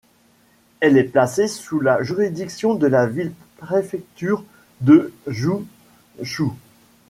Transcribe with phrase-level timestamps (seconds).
[0.79, 4.43] Elle est placée sous la juridiction de la ville-préfecture
[4.79, 6.55] de Zhuzhou.